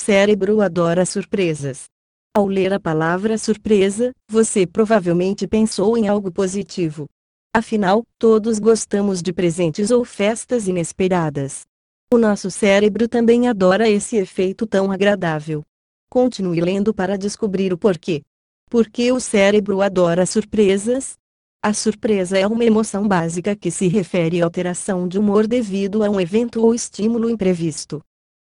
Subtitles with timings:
[0.00, 1.84] Cérebro adora surpresas.
[2.34, 7.06] Ao ler a palavra surpresa, você provavelmente pensou em algo positivo.
[7.54, 11.66] Afinal, todos gostamos de presentes ou festas inesperadas.
[12.10, 15.62] O nosso cérebro também adora esse efeito tão agradável.
[16.08, 18.22] Continue lendo para descobrir o porquê.
[18.70, 21.12] Por que o cérebro adora surpresas?
[21.62, 26.08] A surpresa é uma emoção básica que se refere à alteração de humor devido a
[26.08, 28.00] um evento ou estímulo imprevisto.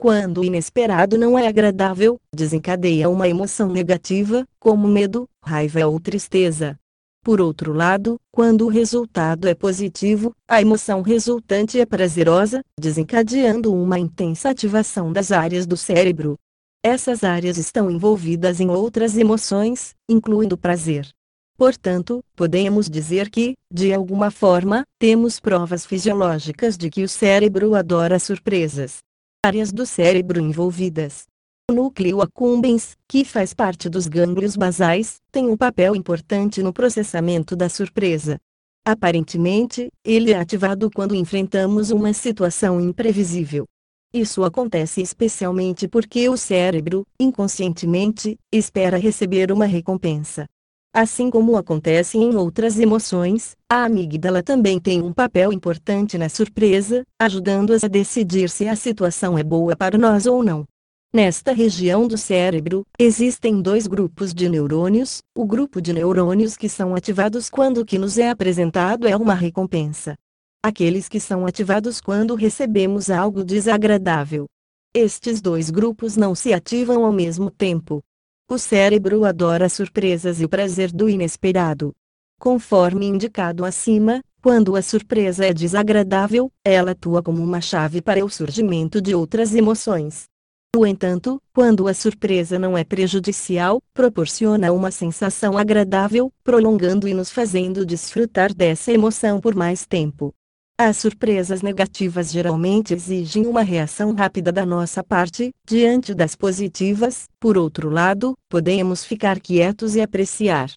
[0.00, 6.74] Quando o inesperado não é agradável, desencadeia uma emoção negativa, como medo, raiva ou tristeza.
[7.22, 13.98] Por outro lado, quando o resultado é positivo, a emoção resultante é prazerosa, desencadeando uma
[13.98, 16.38] intensa ativação das áreas do cérebro.
[16.82, 21.10] Essas áreas estão envolvidas em outras emoções, incluindo prazer.
[21.58, 28.18] Portanto, podemos dizer que, de alguma forma, temos provas fisiológicas de que o cérebro adora
[28.18, 29.02] surpresas
[29.44, 31.24] áreas do cérebro envolvidas.
[31.70, 37.56] O núcleo accumbens, que faz parte dos gânglios basais, tem um papel importante no processamento
[37.56, 38.38] da surpresa.
[38.84, 43.64] Aparentemente, ele é ativado quando enfrentamos uma situação imprevisível.
[44.12, 50.46] Isso acontece especialmente porque o cérebro, inconscientemente, espera receber uma recompensa.
[50.92, 57.04] Assim como acontece em outras emoções, a amígdala também tem um papel importante na surpresa,
[57.16, 60.64] ajudando-as a decidir se a situação é boa para nós ou não.
[61.14, 66.92] Nesta região do cérebro, existem dois grupos de neurônios, o grupo de neurônios que são
[66.96, 70.16] ativados quando o que nos é apresentado é uma recompensa.
[70.60, 74.46] Aqueles que são ativados quando recebemos algo desagradável.
[74.92, 78.00] Estes dois grupos não se ativam ao mesmo tempo.
[78.52, 81.94] O cérebro adora surpresas e o prazer do inesperado.
[82.36, 88.28] Conforme indicado acima, quando a surpresa é desagradável, ela atua como uma chave para o
[88.28, 90.24] surgimento de outras emoções.
[90.74, 97.30] No entanto, quando a surpresa não é prejudicial, proporciona uma sensação agradável, prolongando e nos
[97.30, 100.34] fazendo desfrutar dessa emoção por mais tempo.
[100.82, 107.58] As surpresas negativas geralmente exigem uma reação rápida da nossa parte, diante das positivas, por
[107.58, 110.70] outro lado, podemos ficar quietos e apreciar.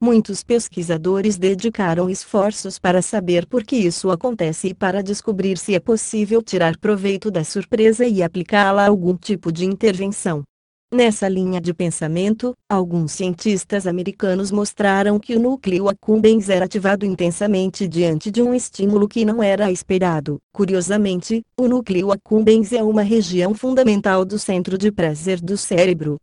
[0.00, 5.80] Muitos pesquisadores dedicaram esforços para saber por que isso acontece e para descobrir se é
[5.80, 10.44] possível tirar proveito da surpresa e aplicá-la a algum tipo de intervenção.
[10.90, 17.86] Nessa linha de pensamento, alguns cientistas americanos mostraram que o núcleo accumbens era ativado intensamente
[17.86, 20.38] diante de um estímulo que não era esperado.
[20.50, 26.16] Curiosamente, o núcleo accumbens é uma região fundamental do centro de prazer do cérebro.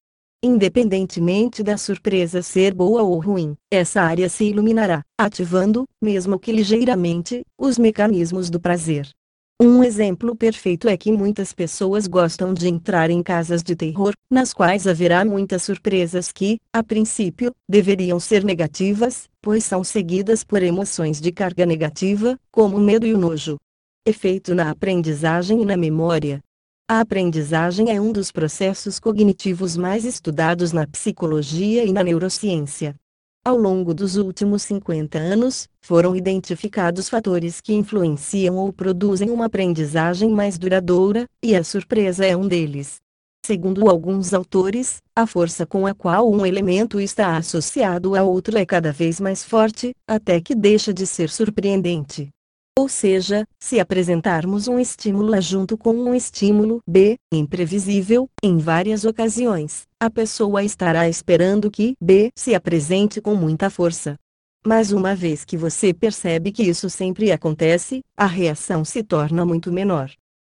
[0.43, 7.43] Independentemente da surpresa ser boa ou ruim, essa área se iluminará, ativando, mesmo que ligeiramente,
[7.55, 9.07] os mecanismos do prazer.
[9.57, 14.53] Um exemplo perfeito é que muitas pessoas gostam de entrar em casas de terror, nas
[14.53, 21.21] quais haverá muitas surpresas que, a princípio, deveriam ser negativas, pois são seguidas por emoções
[21.21, 23.55] de carga negativa, como o medo e o nojo.
[24.05, 26.41] Efeito na aprendizagem e na memória.
[26.85, 32.93] A aprendizagem é um dos processos cognitivos mais estudados na psicologia e na neurociência.
[33.47, 40.31] Ao longo dos últimos 50 anos, foram identificados fatores que influenciam ou produzem uma aprendizagem
[40.31, 42.95] mais duradoura, e a surpresa é um deles.
[43.45, 48.65] Segundo alguns autores, a força com a qual um elemento está associado a outro é
[48.65, 52.29] cada vez mais forte, até que deixa de ser surpreendente.
[52.77, 59.05] Ou seja, se apresentarmos um estímulo A junto com um estímulo B, imprevisível, em várias
[59.05, 64.15] ocasiões, a pessoa estará esperando que B se apresente com muita força.
[64.63, 69.71] Mas uma vez que você percebe que isso sempre acontece, a reação se torna muito
[69.71, 70.11] menor.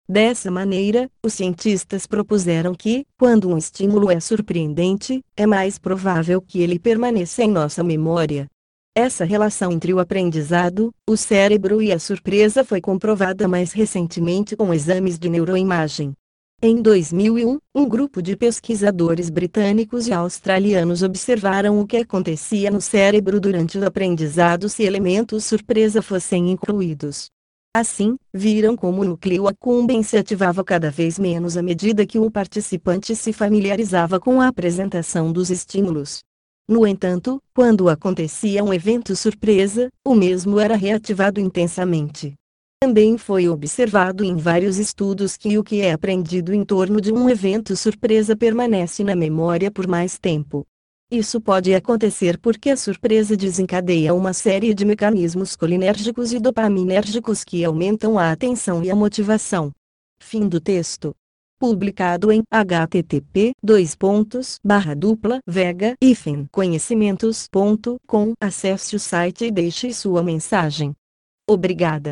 [0.07, 6.61] Dessa maneira, os cientistas propuseram que, quando um estímulo é surpreendente, é mais provável que
[6.61, 8.47] ele permaneça em nossa memória,
[8.93, 14.73] essa relação entre o aprendizado, o cérebro e a surpresa foi comprovada mais recentemente com
[14.73, 16.13] exames de neuroimagem.
[16.63, 23.39] Em 2001, um grupo de pesquisadores britânicos e australianos observaram o que acontecia no cérebro
[23.39, 27.31] durante o aprendizado se elementos surpresa fossem incluídos.
[27.75, 32.29] Assim, viram como o núcleo accumbens se ativava cada vez menos à medida que o
[32.29, 36.19] participante se familiarizava com a apresentação dos estímulos.
[36.69, 42.35] No entanto, quando acontecia um evento surpresa, o mesmo era reativado intensamente.
[42.83, 47.29] Também foi observado em vários estudos que o que é aprendido em torno de um
[47.29, 50.65] evento surpresa permanece na memória por mais tempo.
[51.11, 57.63] Isso pode acontecer porque a surpresa desencadeia uma série de mecanismos colinérgicos e dopaminérgicos que
[57.63, 59.71] aumentam a atenção e a motivação.
[60.19, 61.13] Fim do texto.
[61.59, 65.93] publicado em http dois pontos barra dupla vega
[66.51, 68.33] conhecimentos.com.
[68.41, 70.95] Acesse o site e deixe sua mensagem.
[71.47, 72.09] Obrigada.